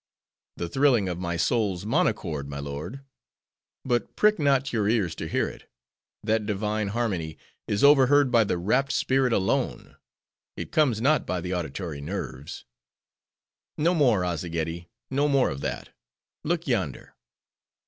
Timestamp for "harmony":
6.87-7.37